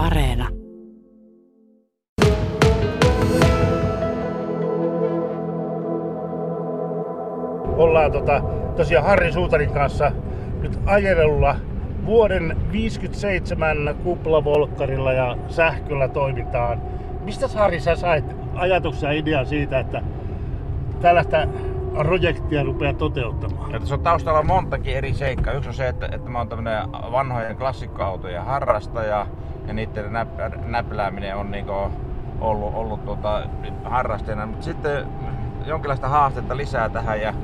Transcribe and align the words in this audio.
Areena. 0.00 0.48
Ollaan 7.76 8.12
tota, 8.12 8.42
tosiaan 8.76 9.06
Harri 9.06 9.32
Suutarin 9.32 9.72
kanssa 9.72 10.12
nyt 10.60 10.78
ajelulla 10.86 11.56
vuoden 12.06 12.56
57 12.72 13.94
kuplavolkkarilla 14.04 15.12
ja 15.12 15.36
sähköllä 15.48 16.08
toimitaan. 16.08 16.82
Mistä 17.24 17.48
Harri 17.48 17.80
sä 17.80 17.96
sait 17.96 18.24
ajatuksia 18.54 19.12
ja 19.12 19.18
idean 19.18 19.46
siitä, 19.46 19.78
että 19.78 20.02
tällaista 21.00 21.48
projektia 21.94 22.62
rupeaa 22.62 22.92
toteuttamaan? 22.92 23.72
Ja 23.72 23.80
tässä 23.80 23.94
on 23.94 24.00
taustalla 24.00 24.42
montakin 24.42 24.94
eri 24.94 25.14
seikkaa. 25.14 25.54
Yksi 25.54 25.68
on 25.68 25.74
se, 25.74 25.88
että, 25.88 26.06
että 26.12 26.30
mä 26.30 26.38
oon 26.38 26.48
tämmönen 26.48 26.92
vanhojen 26.92 27.56
klassikkoautojen 27.56 28.44
harrastaja 28.44 29.26
ja 29.70 29.74
niiden 29.74 30.12
näp, 30.12 30.28
näplääminen 30.66 31.36
on 31.36 31.50
niinku 31.50 31.72
ollut, 32.40 32.74
ollut 32.74 33.04
tota, 33.04 33.42
harrasteena. 33.84 34.46
Mutta 34.46 34.64
sitten 34.64 35.06
jonkinlaista 35.66 36.08
haastetta 36.08 36.56
lisää 36.56 36.88
tähän 36.88 37.20
ja 37.20 37.34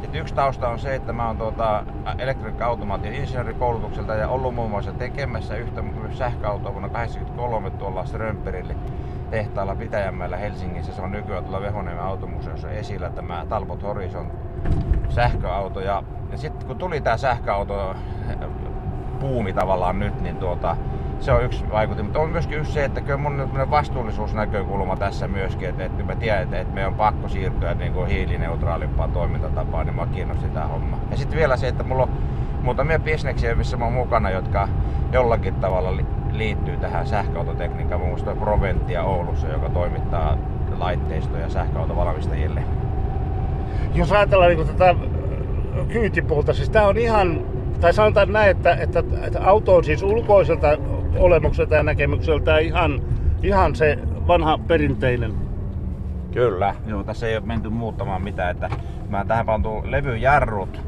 sitten 0.00 0.20
yksi 0.20 0.34
tausta 0.34 0.68
on 0.68 0.78
se, 0.78 0.94
että 0.94 1.12
mä 1.12 1.26
oon 1.26 1.36
tuota 1.36 1.84
elektroniikka 2.18 2.66
automaation 2.66 3.14
insinöörikoulutukselta 3.14 4.14
ja 4.14 4.28
ollut 4.28 4.54
muun 4.54 4.70
muassa 4.70 4.92
tekemässä 4.92 5.56
yhtä 5.56 5.84
sähköautoa 6.12 6.72
vuonna 6.72 6.88
1983 6.88 7.70
tuolla 7.70 8.04
Strömperille 8.04 8.76
tehtaalla 9.30 9.74
Pitäjänmäellä 9.74 10.36
Helsingissä. 10.36 10.92
Se 10.92 11.02
on 11.02 11.12
nykyään 11.12 11.44
tuolla 11.44 11.60
Vehoniemen 11.60 12.04
automuseossa 12.04 12.70
esillä 12.70 13.10
tämä 13.10 13.46
Talbot 13.48 13.82
Horizon 13.82 14.32
sähköauto. 15.08 15.80
Ja, 15.80 16.02
ja 16.32 16.38
sitten 16.38 16.66
kun 16.66 16.78
tuli 16.78 17.00
tämä 17.00 17.16
sähköauto 17.16 17.94
puumi 19.20 19.52
tavallaan 19.52 19.98
nyt, 19.98 20.20
niin 20.20 20.36
tuota, 20.36 20.76
se 21.20 21.32
on 21.32 21.44
yksi 21.44 21.70
vaikutin. 21.70 22.04
Mutta 22.04 22.20
on 22.20 22.30
myöskin 22.30 22.58
yksi 22.58 22.72
se, 22.72 22.84
että 22.84 23.00
kyllä 23.00 23.16
mun 23.16 23.48
vastuullisuusnäkökulma 23.70 24.96
tässä 24.96 25.28
myöskin, 25.28 25.68
että, 25.68 25.84
että 25.84 26.02
mä 26.02 26.16
tiedän, 26.16 26.42
että, 26.42 26.60
että 26.60 26.74
meidän 26.74 26.92
on 26.92 26.98
pakko 26.98 27.28
siirtyä 27.28 27.74
niin 27.74 27.92
kuin 27.92 28.08
hiilineutraalimpaan 28.08 29.12
toimintatapaan, 29.12 29.86
niin 29.86 29.96
mä 29.96 30.06
kiinnosti 30.06 30.48
tämä 30.48 30.66
homma. 30.66 30.98
Ja 31.10 31.16
sitten 31.16 31.38
vielä 31.38 31.56
se, 31.56 31.68
että 31.68 31.84
mulla 31.84 32.02
on 32.02 32.10
muutamia 32.62 32.98
bisneksiä, 32.98 33.54
missä 33.54 33.76
mä 33.76 33.84
oon 33.84 33.94
mukana, 33.94 34.30
jotka 34.30 34.68
jollakin 35.12 35.54
tavalla 35.54 35.92
liittyy 36.32 36.76
tähän 36.76 37.06
sähköautotekniikkaan. 37.06 38.00
Muun 38.00 38.10
muassa 38.10 38.34
Proventia 38.34 39.02
Oulussa, 39.02 39.48
joka 39.48 39.68
toimittaa 39.68 40.38
laitteistoja 40.78 41.48
sähköautovalmistajille. 41.48 42.62
Jos 43.94 44.12
ajatellaan 44.12 44.56
niin 44.56 44.66
tätä 44.66 44.94
kyytipuolta, 45.88 46.52
siis 46.52 46.70
tämä 46.70 46.86
on 46.86 46.96
ihan, 46.96 47.40
tai 47.80 47.92
sanotaan 47.92 48.32
näin, 48.32 48.50
että, 48.50 48.74
että, 48.74 49.02
että 49.22 49.40
auto 49.44 49.76
on 49.76 49.84
siis 49.84 50.02
ulkoiselta 50.02 50.68
olemukselta 51.18 51.74
ja 51.74 51.82
näkemykseltä 51.82 52.58
ihan, 52.58 53.02
ihan 53.42 53.74
se 53.74 53.98
vanha 54.26 54.58
perinteinen. 54.58 55.34
Kyllä, 56.32 56.74
joo, 56.86 57.04
tässä 57.04 57.26
ei 57.26 57.36
ole 57.36 57.46
menty 57.46 57.68
muuttamaan 57.68 58.22
mitään. 58.22 58.50
Että 58.50 58.70
mä 59.08 59.24
tähän 59.24 59.46
pantu 59.46 59.82
levyjarrut 59.84 60.80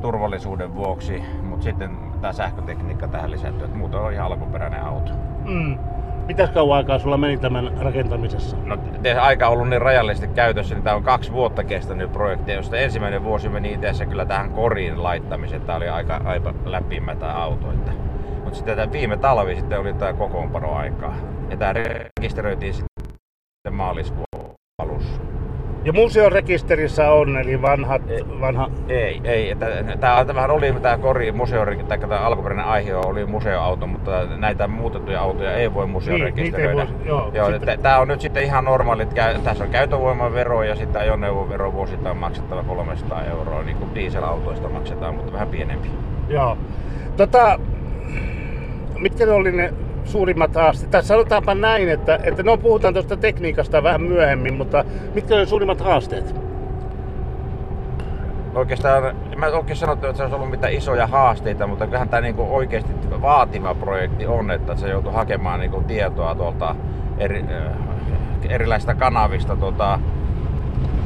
turvallisuuden 0.00 0.74
vuoksi, 0.74 1.22
mutta 1.42 1.64
sitten 1.64 1.90
tämä 2.20 2.32
sähkötekniikka 2.32 3.08
tähän 3.08 3.30
lisätty, 3.30 3.64
että 3.64 3.76
muuten 3.76 4.00
on 4.00 4.12
ihan 4.12 4.26
alkuperäinen 4.26 4.84
auto. 4.84 5.12
Mm. 5.44 5.78
Mitäs 6.26 6.50
kauan 6.50 6.76
aikaa 6.76 6.98
sulla 6.98 7.16
meni 7.16 7.38
tämän 7.38 7.72
rakentamisessa? 7.80 8.56
No, 8.64 8.78
aika 9.20 9.46
on 9.46 9.52
ollut 9.52 9.68
niin 9.68 9.82
rajallisesti 9.82 10.28
käytössä, 10.28 10.74
niin 10.74 10.82
tämä 10.84 10.96
on 10.96 11.02
kaksi 11.02 11.32
vuotta 11.32 11.64
kestänyt 11.64 12.12
projekti, 12.12 12.52
josta 12.52 12.76
ensimmäinen 12.76 13.24
vuosi 13.24 13.48
meni 13.48 13.72
itse 13.72 14.06
kyllä 14.06 14.26
tähän 14.26 14.50
koriin 14.50 15.02
laittamiseen. 15.02 15.62
Tämä 15.62 15.76
oli 15.76 15.88
aika, 15.88 16.20
aika 16.24 16.54
läpimätä 16.64 17.32
auto. 17.32 17.72
Että. 17.72 18.05
Sitten 18.56 18.76
tämä 18.76 18.92
viime 18.92 19.16
talvi 19.16 19.56
sitten 19.56 19.80
oli 19.80 19.94
tämä 19.94 20.12
kokoonpano 20.12 20.72
aikaa. 20.72 21.16
Ja 21.50 21.56
tämä 21.56 21.72
rekisteröitiin 21.72 22.74
sitten 22.74 23.74
maaliskuun 23.74 24.24
alussa. 24.82 25.20
Ja 25.84 25.92
museorekisterissä 25.92 27.10
on, 27.10 27.36
eli 27.36 27.62
vanhat, 27.62 28.10
ei, 28.10 28.24
vanha... 28.40 28.70
Ei, 28.88 29.20
ei. 29.24 29.56
Tämä, 30.00 30.24
tämä 30.24 30.44
oli 30.44 30.72
tämä 30.72 30.98
kori, 30.98 31.32
museo, 31.32 31.66
tai 31.88 31.98
tämä 31.98 32.18
alkuperäinen 32.18 32.66
aihe 32.66 32.94
oli 32.94 33.26
museoauto, 33.26 33.86
mutta 33.86 34.24
näitä 34.24 34.68
muutettuja 34.68 35.20
autoja 35.20 35.52
ei 35.52 35.74
voi 35.74 35.86
museorekisteröidä. 35.86 36.84
Niin, 36.84 36.98
voi, 36.98 37.06
joo, 37.06 37.30
joo, 37.34 37.50
sitten... 37.50 37.80
Tämä 37.80 37.98
on 37.98 38.08
nyt 38.08 38.20
sitten 38.20 38.44
ihan 38.44 38.64
normaalit, 38.64 39.14
tässä 39.44 39.64
on 39.64 39.70
käytövoimavero 39.70 40.62
ja 40.62 40.76
sitten 40.76 41.02
ajoneuvovero 41.02 41.72
vuosittain 41.72 42.16
maksettava 42.16 42.62
300 42.62 43.24
euroa, 43.24 43.62
niin 43.62 43.76
kuin 43.76 43.94
dieselautoista 43.94 44.68
maksetaan, 44.68 45.14
mutta 45.14 45.32
vähän 45.32 45.48
pienempi. 45.48 45.88
Joo. 46.28 46.58
Tota, 47.16 47.58
mitkä 48.98 49.26
ne 49.26 49.32
oli 49.32 49.52
ne 49.52 49.74
suurimmat 50.04 50.54
haasteet? 50.54 50.90
Tai 50.90 51.02
sanotaanpa 51.02 51.54
näin, 51.54 51.88
että, 51.88 52.18
että 52.22 52.42
no 52.42 52.56
puhutaan 52.56 52.94
tuosta 52.94 53.16
tekniikasta 53.16 53.82
vähän 53.82 54.02
myöhemmin, 54.02 54.54
mutta 54.54 54.84
mitkä 55.14 55.36
on 55.36 55.46
suurimmat 55.46 55.80
haasteet? 55.80 56.34
Oikeastaan, 58.54 59.16
mä 59.36 59.46
oikein 59.46 59.76
sanottu, 59.76 60.06
että 60.06 60.16
se 60.16 60.22
olisi 60.22 60.36
ollut 60.36 60.50
mitään 60.50 60.72
isoja 60.72 61.06
haasteita, 61.06 61.66
mutta 61.66 61.86
kyllähän 61.86 62.08
tämä 62.08 62.20
niinku 62.20 62.56
oikeasti 62.56 62.92
vaativa 63.22 63.74
projekti 63.74 64.26
on, 64.26 64.50
että 64.50 64.76
se 64.76 64.88
joutuu 64.88 65.12
hakemaan 65.12 65.60
niinku 65.60 65.82
tietoa 65.86 66.34
tuolta 66.34 66.76
eri, 67.18 67.44
erilaisista 68.48 68.94
kanavista 68.94 69.56
tuota, 69.56 69.98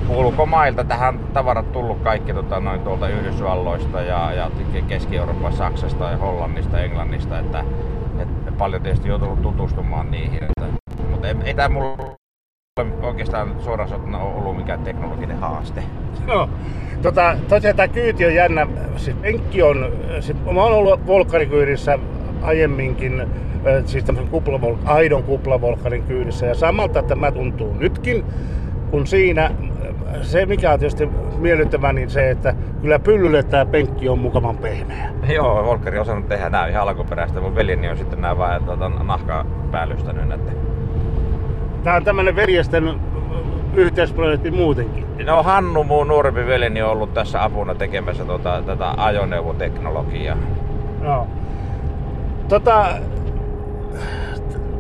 ulkomailta. 0.09 0.85
Tähän 0.85 1.21
tavarat 1.33 1.73
tullut 1.73 2.01
kaikki 2.01 2.35
tota, 2.35 2.61
noin 2.61 2.81
tuolta 2.81 3.09
Yhdysvalloista 3.09 4.01
ja, 4.01 4.33
ja 4.33 4.51
Keski-Euroopasta, 4.89 5.59
Saksasta 5.59 6.11
ja 6.11 6.17
Hollannista, 6.17 6.81
Englannista, 6.81 7.39
että 7.39 7.65
paljon 8.59 8.83
tietysti 8.83 9.09
joutunut 9.09 9.43
tutustumaan 9.43 10.11
niihin. 10.11 10.45
Että, 10.45 10.67
mutta 11.11 11.29
ei, 11.29 11.35
ei 11.45 11.55
tämä 11.55 11.69
mulla 11.69 11.97
oikeastaan 13.03 13.55
suoraan 13.59 14.15
ollut 14.15 14.57
mikään 14.57 14.81
teknologinen 14.81 15.39
haaste. 15.39 15.83
No, 16.27 16.49
tota, 17.03 17.37
tosiaan 17.49 17.77
tämä 17.77 17.89
kyyti 17.89 18.27
on 18.27 18.35
jännä. 18.35 18.67
Siis 18.97 19.17
penkki 19.17 19.63
on, 19.63 19.93
siis, 20.21 20.39
mä 20.45 20.63
oon 20.63 20.73
ollut 20.73 21.07
volkkarikyydissä 21.07 21.99
aiemminkin, 22.43 23.27
siis 23.87 24.05
tämmöisen 24.05 24.31
kuplavolk, 24.31 24.79
aidon 24.85 25.23
kuplavolkkarin 25.23 26.03
kyydissä 26.03 26.47
ja 26.47 26.55
samalta 26.55 27.03
tämä 27.03 27.33
tuntuu 27.33 27.75
nytkin, 27.75 28.25
kun 28.91 29.07
siinä 29.07 29.51
se 30.23 30.47
mikä 30.47 30.73
on 30.73 30.79
tietysti 30.79 31.07
miellyttävää, 31.39 31.93
niin 31.93 32.11
se, 32.11 32.31
että 32.31 32.55
kyllä 32.83 32.99
pyllylle 32.99 33.43
tämä 33.43 33.67
penkki 33.67 34.09
on 34.09 34.19
mukavan 34.19 34.57
pehmeä. 34.57 35.11
Joo, 35.29 35.65
Volkeri 35.65 35.99
on 35.99 36.03
osannut 36.03 36.29
tehdä 36.29 36.51
nämä 36.51 36.67
ihan 36.67 36.83
alkuperäistä. 36.83 37.41
Mun 37.41 37.55
veljeni 37.55 37.89
on 37.89 37.97
sitten 37.99 38.21
nämä 38.21 38.39
vaan 38.39 38.65
tuota, 38.65 38.89
nahkaa 38.89 39.45
päällystänyt. 39.71 40.33
Että... 40.33 40.53
Tämä 41.85 41.97
on 41.97 42.05
tämmöinen 42.05 42.37
veljesten 42.37 42.95
yhteisprojekti 43.75 44.51
muutenkin. 44.51 45.07
No 45.25 45.43
Hannu, 45.43 45.85
mun 45.85 46.09
nuorempi 46.09 46.47
veljeni, 46.47 46.83
on 46.83 46.91
ollut 46.91 47.15
tässä 47.15 47.45
apuna 47.45 47.75
tekemässä 47.75 48.25
tuota, 48.25 48.63
tätä 48.67 48.95
ajoneuvoteknologiaa. 48.97 50.37
Joo. 51.05 51.27
Tota, 52.49 52.87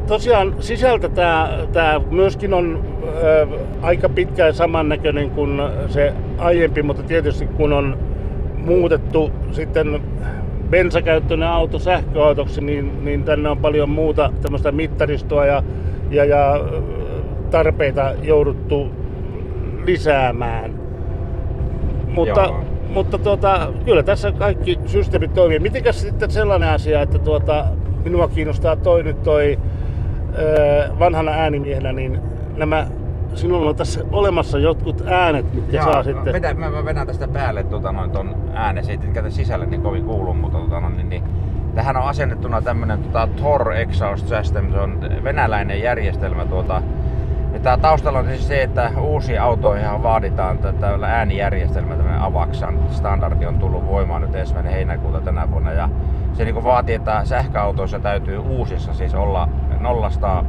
tosiaan 0.06 0.54
sisältä 0.60 1.08
tämä, 1.08 1.50
tämä 1.72 2.00
myöskin 2.10 2.54
on 2.54 2.84
ö, 3.22 3.46
aika 3.82 4.08
pitkään 4.08 4.54
samannäköinen 4.54 5.30
kuin 5.30 5.62
se 5.88 6.12
aiempi, 6.38 6.82
mutta 6.82 7.02
tietysti 7.02 7.46
kun 7.46 7.72
on 7.72 7.98
muutettu 8.56 9.30
sitten 9.52 10.00
bensakäyttöinen 10.70 11.48
auto 11.48 11.78
sähköautoksi, 11.78 12.60
niin, 12.60 13.04
niin 13.04 13.24
tänne 13.24 13.48
on 13.48 13.58
paljon 13.58 13.88
muuta 13.88 14.32
tämmöistä 14.42 14.72
mittaristoa 14.72 15.46
ja, 15.46 15.62
ja, 16.10 16.24
ja 16.24 16.60
tarpeita 17.50 18.12
jouduttu 18.22 18.88
lisäämään. 19.86 20.74
Mutta, 22.08 22.54
mutta 22.88 23.18
tuota, 23.18 23.72
kyllä 23.84 24.02
tässä 24.02 24.32
kaikki 24.32 24.78
systeemit 24.86 25.34
toimii. 25.34 25.58
Mitenkäs 25.58 26.00
sitten 26.00 26.30
sellainen 26.30 26.68
asia, 26.68 27.02
että 27.02 27.18
tuota, 27.18 27.66
minua 28.04 28.28
kiinnostaa 28.28 28.76
toi 28.76 29.02
nyt 29.02 29.22
toi 29.22 29.58
vanhana 30.98 31.30
äänimiehenä, 31.30 31.92
niin 31.92 32.20
nämä 32.56 32.86
sinulla 33.34 33.70
on 33.70 33.76
tässä 33.76 34.00
olemassa 34.12 34.58
jotkut 34.58 35.02
äänet, 35.06 35.54
mitkä 35.54 35.76
Jaa, 35.76 35.92
saa 35.92 36.02
sitten... 36.02 36.32
Vetä, 36.32 36.54
mä, 36.54 36.70
mä 36.70 36.84
vedän 36.84 37.06
tästä 37.06 37.28
päälle 37.28 37.62
tuota, 37.62 37.92
noin, 37.92 38.10
ton 38.10 38.34
äänen, 38.54 38.84
se 38.84 38.90
ei 38.90 38.98
tietenkään 38.98 39.32
sisälle 39.32 39.66
niin 39.66 39.82
kovin 39.82 40.04
kuulu, 40.04 40.34
mutta 40.34 40.58
tuota, 40.58 40.80
noin, 40.80 40.96
niin, 40.96 41.08
niin, 41.08 41.24
tähän 41.74 41.96
on 41.96 42.02
asennettuna 42.02 42.62
tämmönen 42.62 43.02
tota, 43.02 43.28
Tor 43.42 43.72
Exhaust 43.72 44.28
System, 44.28 44.72
se 44.72 44.80
on 44.80 45.00
venäläinen 45.24 45.82
järjestelmä 45.82 46.44
tuota, 46.44 46.82
ja 47.52 47.60
tää 47.60 47.76
taustalla 47.76 48.18
on 48.18 48.26
siis 48.26 48.48
se, 48.48 48.62
että 48.62 48.90
uusi 49.00 49.38
autoihin 49.38 50.02
vaaditaan 50.02 50.58
tätä 50.58 50.98
äänijärjestelmä, 51.06 51.96
tämmöinen 51.96 52.20
Avaxan 52.20 52.78
standardi 52.90 53.46
on 53.46 53.58
tullut 53.58 53.86
voimaan 53.86 54.22
nyt 54.22 54.34
ensimmäinen 54.34 54.72
heinäkuuta 54.72 55.20
tänä 55.20 55.50
vuonna. 55.50 55.72
Ja 55.72 55.88
se 56.32 56.44
niin 56.44 56.64
vaatii, 56.64 56.94
että 56.94 57.24
sähköautoissa 57.24 57.98
täytyy 57.98 58.38
uusissa 58.38 58.94
siis 58.94 59.14
olla 59.14 59.48
nollasta 59.80 60.44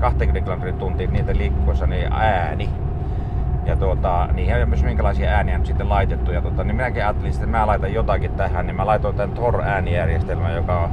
20 0.00 0.44
kilometrin 0.44 0.78
tuntiin 0.78 1.12
niitä 1.12 1.36
liikkuessa 1.36 1.86
niin 1.86 2.12
ääni. 2.12 2.70
Ja 3.64 3.76
tuota, 3.76 4.28
niihin 4.32 4.62
on 4.62 4.68
myös 4.68 4.84
minkälaisia 4.84 5.30
ääniä 5.30 5.56
on 5.58 5.66
sitten 5.66 5.88
laitettu. 5.88 6.32
Ja 6.32 6.42
tuota, 6.42 6.64
niin 6.64 6.76
minäkin 6.76 7.02
ajattelin, 7.02 7.34
että 7.34 7.46
mä 7.46 7.66
laitan 7.66 7.94
jotakin 7.94 8.30
tähän, 8.30 8.66
niin 8.66 8.76
mä 8.76 8.86
laitoin 8.86 9.16
tämän 9.16 9.36
Tor-äänijärjestelmän, 9.36 10.54
joka 10.54 10.90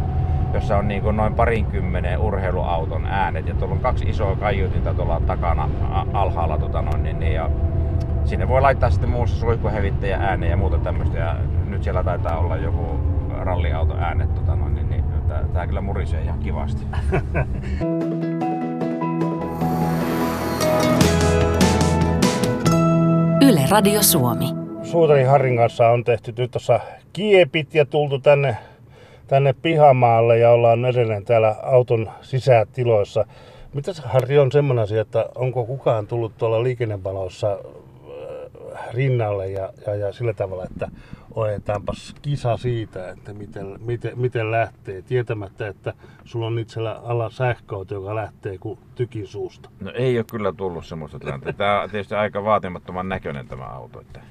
jossa 0.53 0.77
on 0.77 0.87
niin 0.87 1.15
noin 1.15 1.33
parinkymmenen 1.33 2.19
urheiluauton 2.19 3.05
äänet 3.05 3.47
ja 3.47 3.53
tuolla 3.53 3.75
on 3.75 3.81
kaksi 3.81 4.05
isoa 4.09 4.35
kaiutinta 4.35 4.93
tuolla 4.93 5.21
takana 5.27 5.69
alhaalla 6.13 6.57
tota 6.57 6.81
noin, 6.81 7.03
niin, 7.03 7.19
niin, 7.19 7.33
ja 7.33 7.49
sinne 8.25 8.47
voi 8.47 8.61
laittaa 8.61 8.89
sitten 8.89 9.09
muussa 9.09 9.39
suihkuhevittäjä 9.39 10.17
ääne 10.17 10.47
ja 10.47 10.57
muuta 10.57 10.77
tämmöistä 10.77 11.17
ja 11.17 11.35
nyt 11.65 11.83
siellä 11.83 12.03
taitaa 12.03 12.37
olla 12.37 12.57
joku 12.57 12.99
ralliauto 13.39 13.95
äänet 13.97 14.35
tota 14.35 14.55
noin, 14.55 14.75
niin, 14.75 14.89
niin 14.89 15.03
tää 15.53 15.67
kyllä 15.67 15.81
murisee 15.81 16.21
ihan 16.23 16.39
kivasti. 16.39 16.85
Yle 23.47 23.61
Radio 23.71 24.03
Suomi. 24.03 24.45
Suutari 24.83 25.23
Harrin 25.23 25.57
kanssa 25.57 25.89
on 25.89 26.03
tehty 26.03 26.33
nyt 26.37 26.51
tuossa 26.51 26.79
kiepit 27.13 27.75
ja 27.75 27.85
tultu 27.85 28.19
tänne, 28.19 28.57
tänne 29.27 29.53
pihamaalle 29.53 30.37
ja 30.37 30.51
ollaan 30.51 30.85
edelleen 30.85 31.25
täällä 31.25 31.55
auton 31.63 32.11
sisätiloissa. 32.21 33.25
Mitäs 33.73 33.99
Harri 33.99 34.39
on 34.39 34.51
semmoinen 34.51 34.83
asia, 34.83 35.01
että 35.01 35.25
onko 35.35 35.65
kukaan 35.65 36.07
tullut 36.07 36.37
tuolla 36.37 36.63
liikennevalossa 36.63 37.57
rinnalle 38.93 39.47
ja, 39.47 39.73
ja, 39.87 39.95
ja 39.95 40.13
sillä 40.13 40.33
tavalla, 40.33 40.63
että 40.63 40.91
ojetaanpas 41.37 42.15
kisa 42.21 42.57
siitä, 42.57 43.09
että 43.09 43.33
miten, 43.33 43.75
miten, 43.85 44.19
miten 44.19 44.51
lähtee, 44.51 45.01
tietämättä, 45.01 45.67
että 45.67 45.93
sulla 46.25 46.47
on 46.47 46.59
itsellä 46.59 47.01
alla 47.03 47.29
sähköauto, 47.29 47.93
joka 47.93 48.15
lähtee 48.15 48.57
kuin 48.57 48.79
tykin 48.95 49.27
suusta. 49.27 49.69
No 49.79 49.91
ei 49.95 50.17
ole 50.17 50.25
kyllä 50.31 50.53
tullut 50.53 50.85
semmoista 50.85 51.19
tilannetta. 51.19 51.53
Tämä 51.53 51.81
on 51.81 51.89
tietysti 51.89 52.15
aika 52.15 52.43
vaatimattoman 52.43 53.09
näköinen 53.09 53.47
tämä 53.47 53.63
auto, 53.63 54.01
että 54.01 54.21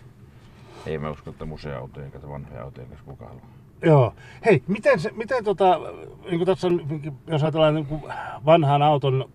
ei 0.87 0.99
mä 0.99 1.11
usko, 1.11 1.31
että 1.31 1.45
museoautojen 1.45 2.11
kanssa 2.11 2.29
vanhoja 2.29 2.63
autojen 2.63 2.89
kanssa 2.89 3.07
kukaan 3.07 3.31
haluaa. 3.31 3.47
Joo. 3.83 4.15
Hei, 4.45 4.63
miten, 4.67 5.01
se, 5.01 5.11
miten 5.17 5.45
tota, 5.45 5.81
niin 6.25 6.39
kuin 6.39 6.47
tässä 6.47 6.67
on, 6.67 6.81
jos 7.27 7.43
ajatellaan 7.43 7.75
niin 7.75 7.87
kuin 7.87 8.03
vanhan 8.45 8.83
auton, 8.83 9.31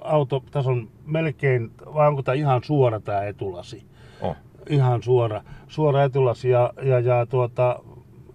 auto, 0.00 0.44
tässä 0.50 0.70
on 0.70 0.88
melkein, 1.06 1.70
vai 1.94 2.08
onko 2.08 2.22
tämä 2.22 2.34
ihan 2.34 2.64
suora 2.64 3.00
tämä 3.00 3.22
etulasi? 3.22 3.86
Oh. 4.20 4.36
Ihan 4.68 5.02
suora, 5.02 5.42
suora 5.68 6.04
etulasi 6.04 6.50
ja, 6.50 6.72
ja, 6.82 7.00
ja 7.00 7.26
tuota, 7.26 7.80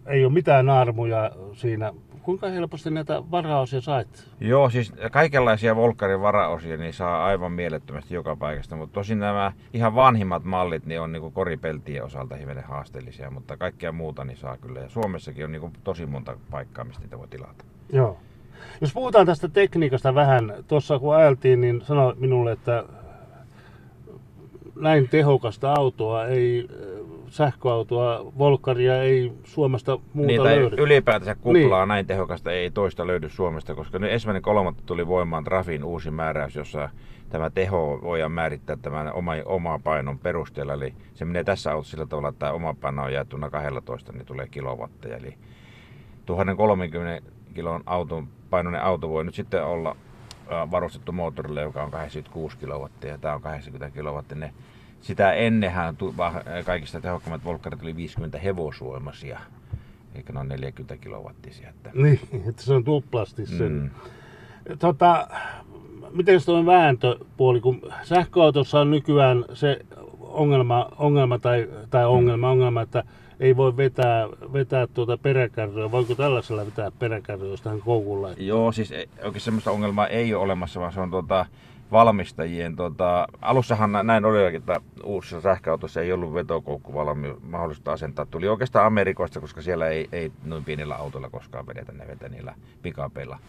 ei 0.05 0.25
ole 0.25 0.33
mitään 0.33 0.69
armuja 0.69 1.31
siinä. 1.53 1.93
Kuinka 2.21 2.49
helposti 2.49 2.89
näitä 2.89 3.23
varaosia 3.31 3.81
sait? 3.81 4.29
Joo, 4.39 4.69
siis 4.69 4.93
kaikenlaisia 5.11 5.75
Volkkarin 5.75 6.21
varaosia 6.21 6.77
niin 6.77 6.93
saa 6.93 7.25
aivan 7.25 7.51
mielettömästi 7.51 8.15
joka 8.15 8.35
paikasta, 8.35 8.75
mutta 8.75 8.93
tosin 8.93 9.19
nämä 9.19 9.51
ihan 9.73 9.95
vanhimmat 9.95 10.43
mallit 10.43 10.85
niin 10.85 11.01
on 11.01 11.11
niin 11.11 11.31
koripeltien 11.31 12.03
osalta 12.03 12.35
hivenen 12.35 12.63
haasteellisia, 12.63 13.31
mutta 13.31 13.57
kaikkea 13.57 13.91
muuta 13.91 14.25
niin 14.25 14.37
saa 14.37 14.57
kyllä. 14.57 14.79
Ja 14.79 14.89
Suomessakin 14.89 15.45
on 15.45 15.51
niin 15.51 15.73
tosi 15.83 16.05
monta 16.05 16.37
paikkaa, 16.51 16.85
mistä 16.85 17.01
niitä 17.01 17.19
voi 17.19 17.27
tilata. 17.27 17.65
Joo. 17.93 18.17
Jos 18.81 18.93
puhutaan 18.93 19.25
tästä 19.25 19.47
tekniikasta 19.47 20.15
vähän, 20.15 20.53
tuossa 20.67 20.99
kun 20.99 21.15
ajeltiin, 21.15 21.61
niin 21.61 21.81
sanoi 21.81 22.15
minulle, 22.17 22.51
että 22.51 22.83
näin 24.79 25.09
tehokasta 25.09 25.73
autoa 25.73 26.25
ei 26.25 26.67
sähköautoa, 27.27 28.31
Volkaria 28.37 29.03
ei 29.03 29.31
Suomesta 29.43 29.99
muuta 30.13 30.27
Niitä 30.27 30.43
löydy. 30.43 30.75
ylipäätänsä 30.79 31.35
kuplaa 31.35 31.85
niin. 31.85 31.87
näin 31.87 32.05
tehokasta 32.05 32.51
ei 32.51 32.71
toista 32.71 33.07
löydy 33.07 33.29
Suomesta, 33.29 33.75
koska 33.75 33.99
nyt 33.99 34.11
ensimmäinen 34.11 34.41
kolmatta 34.41 34.83
tuli 34.85 35.07
voimaan 35.07 35.43
Trafin 35.43 35.83
uusi 35.83 36.11
määräys, 36.11 36.55
jossa 36.55 36.89
tämä 37.29 37.49
teho 37.49 37.99
voidaan 38.03 38.31
määrittää 38.31 38.77
tämän 38.81 39.13
oma, 39.13 39.31
oma 39.45 39.79
painon 39.79 40.19
perusteella. 40.19 40.73
Eli 40.73 40.93
se 41.13 41.25
menee 41.25 41.43
tässä 41.43 41.71
autossa 41.71 41.91
sillä 41.91 42.05
tavalla, 42.05 42.29
että 42.29 42.39
tämä 42.39 42.51
oma 42.51 42.73
paino 42.73 43.03
on 43.03 43.13
jaettuna 43.13 43.49
12, 43.49 44.11
niin 44.11 44.25
tulee 44.25 44.47
kilowatteja. 44.47 45.17
Eli 45.17 45.37
1030 46.25 47.31
kilon 47.53 47.83
auton, 47.85 48.27
painoinen 48.49 48.83
auto 48.83 49.09
voi 49.09 49.23
nyt 49.23 49.35
sitten 49.35 49.65
olla 49.65 49.95
varustettu 50.71 51.11
moottorille, 51.11 51.61
joka 51.61 51.83
on 51.83 51.91
86 51.91 52.57
kilowattia 52.57 53.11
ja 53.11 53.17
tämä 53.17 53.33
on 53.33 53.41
80 53.41 53.95
kilowattia. 53.95 54.49
Sitä 55.01 55.33
ennenhän 55.33 55.97
kaikista 56.65 57.01
tehokkaimmat 57.01 57.45
volkkarit 57.45 57.81
oli 57.81 57.95
50 57.95 58.39
hevosvoimaisia, 58.39 59.39
eikä 60.15 60.33
noin 60.33 60.47
40 60.47 60.97
kilowattisia. 60.97 61.69
Että... 61.69 61.91
Niin, 61.93 62.19
että 62.49 62.61
se 62.61 62.73
on 62.73 62.83
tuplasti 62.83 63.45
sen. 63.45 63.71
Mm. 63.71 63.89
Tota, 64.79 65.27
miten 66.11 66.45
tuo 66.45 66.65
vääntöpuoli, 66.65 67.61
kun 67.61 67.81
sähköautossa 68.03 68.79
on 68.79 68.91
nykyään 68.91 69.45
se 69.53 69.79
ongelma, 70.19 70.89
ongelma 70.97 71.39
tai, 71.39 71.67
tai 71.89 72.05
ongelma, 72.05 72.47
mm. 72.47 72.51
ongelma, 72.51 72.81
että 72.81 73.03
ei 73.39 73.57
voi 73.57 73.77
vetää, 73.77 74.27
vetää 74.53 74.87
tuota 74.87 75.17
peräkärryä. 75.17 75.91
Voiko 75.91 76.15
tällaisella 76.15 76.65
vetää 76.65 76.91
peräkärryä, 76.91 77.49
jos 77.49 77.61
tähän 77.61 77.81
koukulla? 77.81 78.29
Joo, 78.37 78.71
siis 78.71 78.93
oikein 79.23 79.41
semmoista 79.41 79.71
ongelmaa 79.71 80.07
ei 80.07 80.33
ole 80.33 80.43
olemassa, 80.43 80.79
vaan 80.79 80.93
se 80.93 80.99
on 80.99 81.11
tuota, 81.11 81.45
valmistajien, 81.91 82.75
tota, 82.75 83.27
alussahan 83.41 83.91
näin 84.03 84.25
oli, 84.25 84.55
että 84.55 84.81
uusissa 85.03 85.41
sähköautoissa 85.41 86.01
ei 86.01 86.11
ollut 86.11 86.33
vetokoukku 86.33 86.93
mahdollista 87.41 87.91
asentaa. 87.91 88.25
Tuli 88.25 88.47
oikeastaan 88.47 88.85
Amerikoista, 88.85 89.39
koska 89.39 89.61
siellä 89.61 89.87
ei, 89.87 90.09
ei 90.11 90.31
noin 90.43 90.63
pienillä 90.63 90.95
autoilla 90.95 91.29
koskaan 91.29 91.67
vedetä, 91.67 91.91
ne 91.91 92.07
vetä 92.07 92.29
niillä 92.29 92.55
pikapeilla. 92.81 93.39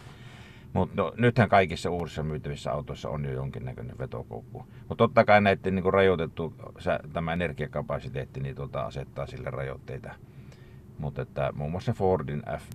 Mutta 0.73 1.01
no, 1.01 1.13
nythän 1.17 1.49
kaikissa 1.49 1.89
uusissa 1.89 2.23
myytävissä 2.23 2.71
autoissa 2.71 3.09
on 3.09 3.25
jo 3.25 3.31
jonkinnäköinen 3.31 3.97
vetokoukku. 3.99 4.65
Mutta 4.79 4.95
totta 4.95 5.25
kai 5.25 5.41
näiden 5.41 5.75
niin 5.75 5.93
rajoitettu 5.93 6.53
tämä 7.13 7.33
energiakapasiteetti 7.33 8.39
niin 8.39 8.55
tuota, 8.55 8.81
asettaa 8.81 9.27
sille 9.27 9.49
rajoitteita. 9.49 10.09
Mutta 10.97 11.21
että 11.21 11.51
muun 11.55 11.71
muassa 11.71 11.93
Fordin 11.93 12.43
F, 12.57 12.69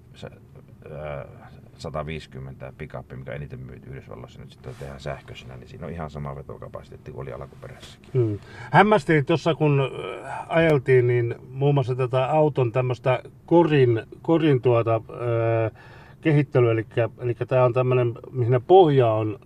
150 1.79 2.73
pikappi, 2.79 3.17
mikä 3.17 3.32
eniten 3.32 3.61
myyty 3.61 3.91
Yhdysvalloissa 3.91 4.40
nyt 4.40 4.50
sitten 4.50 4.75
tehdään 4.79 5.00
sähköisenä, 5.00 5.56
niin 5.56 5.69
siinä 5.69 5.87
on 5.87 5.93
ihan 5.93 6.11
sama 6.11 6.37
vetokapasiteetti 6.37 7.12
kuin 7.12 7.23
oli 7.23 7.32
alkuperäisessäkin. 7.32 8.11
Hmm. 8.12 8.38
Hämmästelin 8.70 9.26
tuossa, 9.26 9.55
kun 9.55 9.90
ajeltiin, 10.49 11.06
niin 11.06 11.35
muun 11.50 11.75
muassa 11.75 11.94
tätä 11.94 12.26
auton 12.26 12.73
tämmöistä 12.73 13.23
korin, 13.47 14.02
korin 14.23 14.62
tuota, 14.62 15.00
öö, 15.11 15.70
kehittely, 16.25 16.71
eli, 16.71 16.87
eli 17.19 17.35
tämä 17.35 17.65
on 17.65 17.73
tämmöinen, 17.73 18.15
mihin 18.31 18.62
pohja 18.67 19.12
on 19.12 19.38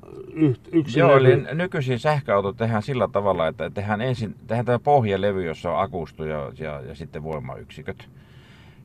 yksi 0.72 0.98
Joo, 0.98 1.22
levy. 1.22 1.32
eli 1.32 1.54
nykyisin 1.54 1.98
sähköautot 1.98 2.56
tehdään 2.56 2.82
sillä 2.82 3.08
tavalla, 3.12 3.48
että 3.48 3.70
tehdään 3.70 4.00
ensin 4.00 4.34
tehdään 4.46 4.64
tämä 4.64 4.78
pohjalevy, 4.78 5.44
jossa 5.44 5.72
on 5.72 5.80
akustu 5.80 6.24
ja, 6.24 6.52
ja, 6.58 6.80
ja 6.80 6.94
sitten 6.94 7.22
voimayksiköt. 7.22 8.08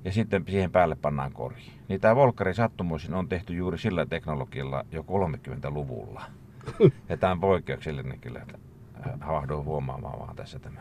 Ja 0.05 0.11
sitten 0.11 0.43
siihen 0.49 0.71
päälle 0.71 0.95
pannaan 0.95 1.31
kori. 1.31 1.55
Niin 1.87 2.01
tämä 2.01 2.15
Volkari 2.15 2.53
sattumoisin 2.53 3.13
on 3.13 3.29
tehty 3.29 3.53
juuri 3.53 3.77
sillä 3.77 4.05
teknologialla 4.05 4.85
jo 4.91 5.01
30-luvulla. 5.01 6.23
ja 7.09 7.17
tämä 7.17 7.31
on 7.31 7.39
poikkeuksellinen 7.39 8.19
kyllä, 8.19 8.39
että 8.39 8.57
äh, 9.07 9.13
havahduin 9.19 9.65
huomaamaan 9.65 10.19
vaan 10.19 10.35
tässä 10.35 10.59
tämä. 10.59 10.79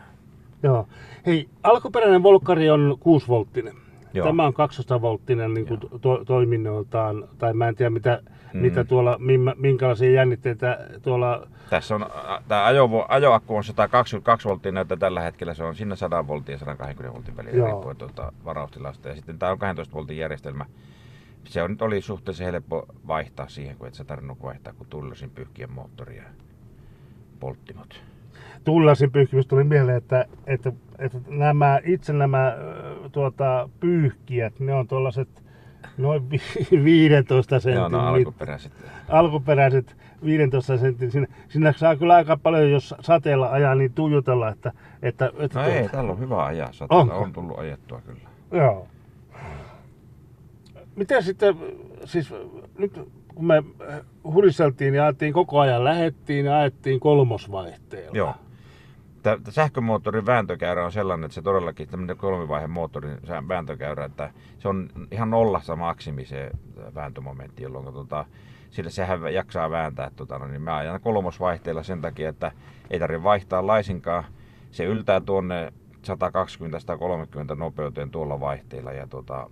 Joo. 0.63 0.87
Hei, 1.25 1.49
alkuperäinen 1.63 2.23
Volkari 2.23 2.69
on 2.69 2.97
6-volttinen. 2.99 3.82
Joo. 4.13 4.27
Tämä 4.27 4.45
on 4.45 4.53
200 4.53 5.01
volttinen 5.01 5.53
niin 5.53 5.67
kuin 5.67 5.79
to, 6.01 6.25
toiminnoltaan, 6.25 7.27
tai 7.37 7.53
mä 7.53 7.67
en 7.67 7.75
tiedä 7.75 7.89
mitä, 7.89 8.21
mm. 8.53 8.59
mitä 8.59 8.83
tuolla, 8.83 9.17
minkälaisia 9.55 10.11
jännitteitä 10.11 10.77
tuolla... 11.01 11.47
Tässä 11.69 11.95
on, 11.95 12.05
tämä 12.47 12.65
ajo, 12.65 13.05
ajoakku 13.07 13.55
on 13.55 13.63
122 13.63 14.47
volttia 14.47 14.71
näyttää 14.71 14.97
tällä 14.97 15.21
hetkellä, 15.21 15.53
se 15.53 15.63
on 15.63 15.75
sinne 15.75 15.95
100 15.95 16.27
volttia 16.27 16.55
ja 16.55 16.59
120 16.59 17.15
voltin 17.15 17.37
välillä 17.37 17.67
riippuen 17.67 17.97
tuota 17.97 18.31
varaustilasta. 18.45 19.09
Ja 19.09 19.15
sitten 19.15 19.39
tämä 19.39 19.51
on 19.51 19.59
12 19.59 19.95
voltin 19.95 20.17
järjestelmä. 20.17 20.65
Se 21.43 21.63
on, 21.63 21.71
nyt 21.71 21.81
oli 21.81 22.01
suhteellisen 22.01 22.51
helppo 22.51 22.85
vaihtaa 23.07 23.47
siihen, 23.47 23.77
kun 23.77 23.87
et 23.87 23.93
sä 23.93 24.03
tarvinnut 24.03 24.43
vaihtaa, 24.43 24.73
kun 24.73 24.87
tullasin 24.89 25.29
pyyhkien 25.29 25.71
moottoria 25.71 26.23
polttimot 27.39 28.12
tullasin 28.63 29.11
pyyhkimys 29.11 29.47
tuli 29.47 29.63
mieleen, 29.63 29.97
että, 29.97 30.25
että, 30.47 30.71
että 30.99 31.17
nämä, 31.27 31.79
itse 31.83 32.13
nämä 32.13 32.57
tuota, 33.11 33.69
pyyhkijät, 33.79 34.59
ne 34.59 34.73
on 34.73 34.87
tuollaiset 34.87 35.43
noin 35.97 36.29
15 36.83 37.59
sentin. 37.59 37.79
Joo, 37.79 37.89
no 37.89 37.99
alkuperäiset. 37.99 38.71
Alkuperäiset 39.09 39.95
15 40.25 40.77
sentin. 40.77 41.11
Siinä, 41.11 41.27
siinä 41.47 41.73
saa 41.77 41.95
kyllä 41.95 42.15
aika 42.15 42.37
paljon, 42.37 42.71
jos 42.71 42.95
sateella 42.99 43.51
ajaa, 43.51 43.75
niin 43.75 43.93
tuijutella, 43.93 44.49
että... 44.49 44.71
että, 45.01 45.25
että 45.25 45.59
no 45.59 45.65
tuota... 45.65 45.65
ei, 45.65 45.89
täällä 45.89 46.11
on 46.11 46.19
hyvä 46.19 46.45
ajaa. 46.45 46.73
Sateella 46.73 47.13
on 47.13 47.33
tullut 47.33 47.59
ajettua 47.59 48.01
kyllä. 48.01 48.29
Joo. 48.51 48.87
Miten 50.95 51.23
sitten, 51.23 51.55
siis 52.05 52.33
nyt 52.77 52.99
kun 53.35 53.45
me 53.45 53.63
huristeltiin 54.23 54.95
ja 54.95 55.05
ajettiin 55.05 55.33
koko 55.33 55.59
ajan, 55.59 55.83
lähettiin 55.83 56.45
ja 56.45 56.57
ajettiin 56.57 56.99
kolmosvaihteella. 56.99 58.17
Joo 58.17 58.35
tämä 59.23 59.37
sähkömoottorin 59.49 60.25
vääntökäyrä 60.25 60.85
on 60.85 60.91
sellainen, 60.91 61.25
että 61.25 61.35
se 61.35 61.41
todellakin 61.41 61.87
tämmöinen 61.87 62.17
kolmivaiheen 62.17 62.69
moottorin 62.69 63.17
vääntökäyrä, 63.47 64.05
että 64.05 64.31
se 64.59 64.67
on 64.67 64.89
ihan 65.11 65.29
nollassa 65.29 65.75
maksimi 65.75 66.25
se 66.25 66.51
vääntömomentti, 66.95 67.63
jolloin 67.63 67.93
tota, 67.93 68.25
sillä 68.69 68.89
sehän 68.89 69.33
jaksaa 69.33 69.69
vääntää. 69.69 70.11
Tota, 70.15 70.39
no, 70.39 70.47
niin 70.47 70.61
mä 70.61 70.75
ajan 70.75 71.01
kolmosvaihteella 71.01 71.83
sen 71.83 72.01
takia, 72.01 72.29
että 72.29 72.51
ei 72.89 72.99
tarvitse 72.99 73.23
vaihtaa 73.23 73.67
laisinkaan. 73.67 74.23
Se 74.71 74.83
yltää 74.83 75.21
tuonne 75.21 75.73
120-130 77.53 77.55
nopeuteen 77.55 78.11
tuolla 78.11 78.39
vaihteella 78.39 78.91
ja 78.91 79.07
tota, 79.07 79.49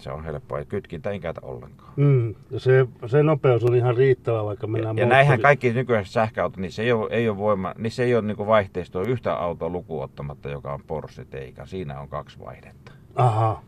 se 0.00 0.10
on 0.10 0.24
helppoa. 0.24 0.58
Ja 0.58 0.64
kytkintä 0.64 1.10
ei 1.10 1.20
käytä 1.20 1.40
ollenkaan. 1.44 1.92
Mm. 1.96 2.34
Ja 2.50 2.60
se, 2.60 2.86
se 3.06 3.22
nopeus 3.22 3.64
on 3.64 3.74
ihan 3.74 3.96
riittävä, 3.96 4.44
vaikka 4.44 4.66
mennään 4.66 4.96
Ja, 4.96 5.02
ja 5.04 5.08
näinhän 5.08 5.40
kaikki 5.40 5.72
nykyiset 5.72 6.12
sähköautot, 6.12 6.56
niin 6.60 6.72
se 6.72 6.82
ei 6.82 6.92
ole, 6.92 7.08
ei 7.10 7.28
ole, 7.28 7.36
voima, 7.36 7.74
niin 7.78 7.90
se 7.90 8.04
ei 8.04 8.14
ole 8.14 8.22
niin 8.26 8.46
vaihteistoa 8.46 9.02
yhtä 9.02 9.34
autoa 9.34 9.68
lukuottamatta, 9.68 10.48
joka 10.48 10.72
on 10.72 10.80
Porsche 10.86 11.24
Teikan. 11.24 11.66
Siinä 11.68 12.00
on 12.00 12.08
kaksi 12.08 12.38
vaihdetta. 12.44 12.92
Aha, 13.16 13.62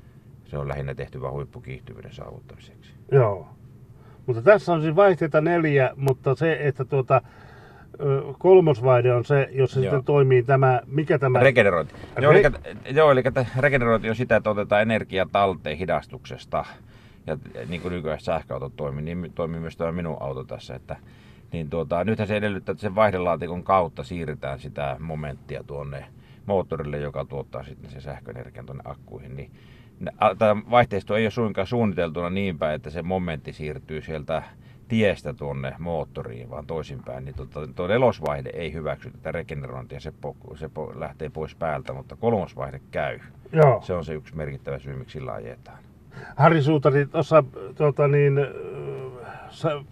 Se 0.45 0.59
on 0.59 0.69
lähinnä 0.69 0.95
tehty 0.95 1.21
vain 1.21 1.33
huippukiihtyvyyden 1.35 2.13
saavuttamiseksi. 2.13 2.93
joo. 3.13 3.49
Mutta 4.27 4.43
tässä 4.43 4.73
on 4.73 4.83
siis 4.83 4.97
vaihteita 4.97 5.41
neljä, 5.41 5.91
mutta 5.97 6.35
se, 6.35 6.59
että 6.61 6.85
tuota, 6.85 7.21
ö, 8.01 8.23
kolmosvaihde 8.39 9.15
on 9.15 9.25
se, 9.25 9.49
jossa 9.53 9.81
Joo. 9.81 9.85
sitten 9.85 10.05
toimii 10.05 10.43
tämä, 10.43 10.81
mikä 10.87 11.19
tämä... 11.19 11.41
Regenerointi. 11.41 11.95
Re- 11.95 12.23
Joo, 12.23 12.33
eli, 12.33 12.43
joo, 12.91 13.11
eli 13.11 13.23
regenerointi 13.57 14.09
on 14.11 14.17
sitä, 14.17 14.37
että 14.37 14.51
otetaan 14.51 14.83
energia 14.83 15.27
talteen 15.33 15.79
hidastuksesta. 15.79 16.65
Ja 17.27 17.39
niin 17.69 17.81
kuin 17.81 17.93
nykyään 17.93 18.21
sähköautot 18.21 18.77
toimii, 18.77 19.05
niin 19.05 19.33
toimii 19.35 19.61
myös 19.61 19.77
tämä 19.77 19.93
minun 19.93 20.17
auto 20.21 20.45
tässä. 20.45 20.75
Että, 20.75 20.97
niin 21.53 21.71
tuota, 21.71 22.05
nythän 22.05 22.29
se 22.29 22.37
edellyttää, 22.37 22.73
että 22.73 22.83
sen 22.83 22.95
vaihdelaatikon 22.95 23.63
kautta 23.63 24.05
siirretään 24.05 24.59
sitä 24.59 24.97
momenttia 24.99 25.65
tuonne 25.67 26.05
moottorille, 26.47 26.99
joka 26.99 27.25
tuottaa 27.25 27.63
sitten 27.63 27.91
sen 27.91 28.01
sähköenergian 28.03 28.67
tuonne 28.67 28.83
akkuihin. 28.87 29.37
Niin, 29.37 29.51
tämä 30.39 30.57
vaihteisto 30.71 31.17
ei 31.17 31.25
ole 31.25 31.31
suinkaan 31.31 31.67
suunniteltuna 31.67 32.31
niin 32.31 32.59
päin, 32.59 32.75
että 32.75 32.91
se 32.91 33.03
momentti 33.03 33.53
siirtyy 33.53 34.03
sieltä 34.03 34.43
tiestä 34.89 35.33
tuonne 35.33 35.75
moottoriin, 35.79 36.51
vaan 36.51 36.67
toisinpäin, 36.67 37.25
niin 37.25 37.35
tuota, 37.35 37.67
tuo 37.67 37.87
nelosvaihde 37.87 38.51
ei 38.55 38.73
hyväksy 38.73 39.11
tätä 39.11 39.33
regenerointia, 39.33 40.01
se, 40.01 40.13
po, 40.21 40.37
se 40.55 40.69
po, 40.69 40.93
lähtee 40.95 41.29
pois 41.31 41.55
päältä, 41.55 41.93
mutta 41.93 42.17
kolmosvaihde 42.17 42.81
käy. 42.91 43.19
Joo. 43.53 43.81
Se 43.83 43.93
on 43.93 44.05
se 44.05 44.15
yksi 44.15 44.37
merkittävä 44.37 44.79
syy, 44.79 44.95
miksi 44.95 45.13
sillä 45.13 45.33
ajetaan. 45.33 45.79
Harri 46.37 46.63
Suutari 46.63 47.07
tuossa 47.07 47.45
tuota, 47.77 48.09
niin, 48.09 48.39
ö, 48.39 48.51
sa, 49.51 49.85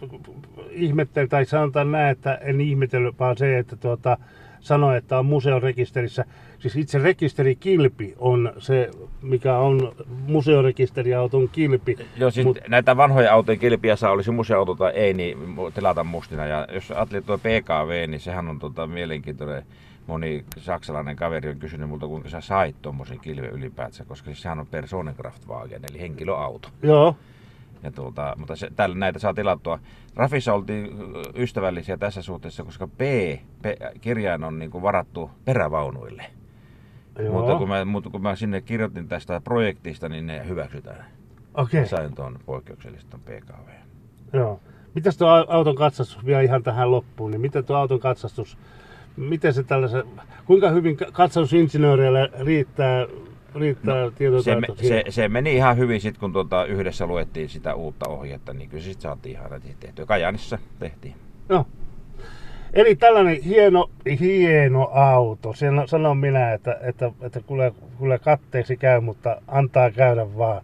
ihmetteli, 0.70 1.28
tai 1.28 1.44
sanotaan 1.44 1.92
näin, 1.92 2.10
että 2.10 2.34
en 2.34 2.60
ihmetellyt, 2.60 3.18
vaan 3.18 3.36
se, 3.36 3.58
että 3.58 3.76
tuota, 3.76 4.18
sanoi, 4.60 4.96
että 4.96 5.18
on 5.18 5.26
museorekisterissä. 5.26 6.24
Siis 6.58 6.76
itse 6.76 6.98
rekisterikilpi 6.98 8.14
on 8.18 8.52
se, 8.58 8.90
mikä 9.22 9.56
on 9.58 9.92
museorekisteriauton 10.26 11.48
kilpi. 11.48 11.96
Joo, 12.16 12.30
siis 12.30 12.46
Mut- 12.46 12.68
näitä 12.68 12.96
vanhoja 12.96 13.32
autojen 13.32 13.58
kilpiä 13.58 13.96
saa, 13.96 14.10
olisi 14.10 14.30
museoauto 14.30 14.74
tai 14.74 14.92
ei, 14.92 15.14
niin 15.14 15.38
tilata 15.74 16.04
mustina. 16.04 16.46
Ja 16.46 16.66
jos 16.72 16.90
ajattelee 16.90 17.22
tuo 17.22 17.38
PKV, 17.38 18.08
niin 18.08 18.20
sehän 18.20 18.48
on 18.48 18.58
tota 18.58 18.86
mielenkiintoinen. 18.86 19.62
Moni 20.06 20.44
saksalainen 20.58 21.16
kaveri 21.16 21.48
on 21.50 21.56
kysynyt 21.56 21.88
multa, 21.88 22.06
kuinka 22.06 22.28
sä 22.28 22.40
sait 22.40 22.76
tuommoisen 22.82 23.20
kilven 23.20 23.50
ylipäätään, 23.50 24.06
koska 24.06 24.24
siis 24.24 24.42
sehän 24.42 24.60
on 24.60 24.66
Personenkraftwagen, 24.66 25.80
eli 25.90 26.00
henkilöauto. 26.00 26.68
Joo, 26.82 27.16
Ja 27.82 27.90
tuota, 27.92 28.34
mutta 28.38 28.56
se, 28.56 28.70
täällä 28.76 28.96
näitä 28.96 29.18
saa 29.18 29.34
tilattua. 29.34 29.78
Rafissa 30.16 30.54
oltiin 30.54 30.88
ystävällisiä 31.36 31.96
tässä 31.96 32.22
suhteessa, 32.22 32.64
koska 32.64 32.86
P, 32.86 32.98
P 33.62 33.64
kirjain 34.00 34.44
on 34.44 34.58
niin 34.58 34.70
kuin 34.70 34.82
varattu 34.82 35.30
perävaunuille. 35.44 36.24
joo. 37.18 37.32
Mutta 37.32 37.58
kun, 37.58 37.68
mä, 37.68 37.84
mutta 37.84 38.10
kun 38.10 38.22
mä 38.22 38.36
sinne 38.36 38.60
kirjoitin 38.60 39.08
tästä 39.08 39.40
projektista, 39.40 40.08
niin 40.08 40.26
ne 40.26 40.48
hyväksytään. 40.48 41.04
Okei, 41.54 41.80
Mä 41.80 41.86
sain 41.86 42.14
tuon 42.14 42.38
poikkeuksellista 42.46 43.18
PKV. 43.18 43.68
joo. 44.32 44.60
Mitäs 44.94 45.16
tuo 45.16 45.28
au- 45.28 45.46
auton 45.48 45.74
katsastus 45.76 46.26
vielä 46.26 46.40
ihan 46.40 46.62
tähän 46.62 46.90
loppuun, 46.90 47.30
niin 47.30 47.40
miten 47.40 47.64
tuo 47.64 47.76
auton 47.76 48.00
katsastus, 48.00 48.58
miten 49.16 49.54
se 49.54 49.62
tällaisen, 49.62 50.02
kuinka 50.46 50.70
hyvin 50.70 50.96
ka- 50.96 51.06
katsastusinsinööreille 51.12 52.30
riittää, 52.40 53.06
riittää 53.54 53.94
no, 53.94 54.10
Se, 54.10 54.16
tietotaito? 54.16 54.60
me, 54.60 54.88
se, 54.88 55.04
se, 55.08 55.28
meni 55.28 55.54
ihan 55.56 55.76
hyvin 55.76 56.00
sitten, 56.00 56.20
kun 56.20 56.32
tuota, 56.32 56.64
yhdessä 56.64 57.06
luettiin 57.06 57.48
sitä 57.48 57.74
uutta 57.74 58.08
ohjetta, 58.08 58.52
niin 58.52 58.70
kyllä 58.70 58.82
se 58.82 58.92
sit 58.92 59.00
saatiin 59.00 59.36
ihan 59.36 59.62
tehtyä. 59.80 60.06
Kajaanissa 60.06 60.58
tehtiin. 60.78 61.14
No. 61.48 61.66
Eli 62.72 62.96
tällainen 62.96 63.42
hieno, 63.42 63.90
hieno 64.20 64.88
auto. 64.92 65.52
Sen 65.52 65.82
sanon 65.86 66.16
minä, 66.16 66.52
että, 66.52 66.78
että, 66.82 67.12
että 67.20 67.40
kyllä, 67.40 67.72
kyllä 67.98 68.18
katteeksi 68.18 68.76
käy, 68.76 69.00
mutta 69.00 69.42
antaa 69.48 69.90
käydä 69.90 70.36
vaan. 70.38 70.62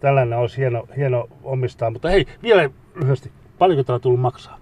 Tällainen 0.00 0.38
olisi 0.38 0.56
hieno, 0.56 0.88
hieno 0.96 1.28
omistaa. 1.42 1.90
Mutta 1.90 2.08
hei, 2.08 2.26
vielä 2.42 2.70
lyhyesti. 2.94 3.32
Paljonko 3.58 3.84
tämä 3.84 3.98
tullut 3.98 4.20
maksaa? 4.20 4.58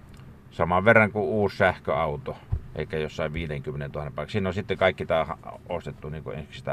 Saman 0.51 0.85
verran 0.85 1.13
kuin 1.13 1.25
uusi 1.25 1.57
sähköauto, 1.57 2.37
eikä 2.77 2.99
jossain 2.99 3.33
50 3.33 3.99
000 3.99 4.11
paikka. 4.15 4.33
Siinä 4.33 4.49
on 4.49 4.55
sitten 4.55 4.79
kaikki 4.79 5.07
tämä 5.07 5.27
ostettu, 5.69 6.09
niin 6.09 6.25
kuin 6.25 6.35
esimerkiksi 6.35 6.65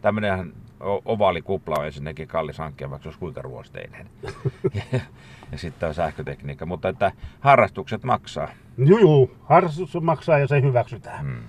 tämä, 0.00 0.10
tämmöinenhän 0.10 0.52
ovaali 1.04 1.42
kupla 1.42 1.76
on 1.78 1.86
ensinnäkin 1.86 2.28
kallis 2.28 2.58
hankkia, 2.58 2.90
vaikka 2.90 3.02
se 3.02 3.08
olisi 3.08 3.18
kuinka 3.18 3.42
ruosteinen. 3.42 4.06
ja, 4.92 5.00
ja 5.52 5.58
sitten 5.58 5.80
tämä 5.80 5.92
sähkötekniikka, 5.92 6.66
mutta 6.66 6.88
että 6.88 7.12
harrastukset 7.40 8.04
maksaa. 8.04 8.48
Juu, 8.78 8.98
juu, 8.98 9.30
harrastus 9.42 9.94
maksaa 10.00 10.38
ja 10.38 10.46
se 10.46 10.62
hyväksytään. 10.62 11.26
Mm. 11.26 11.42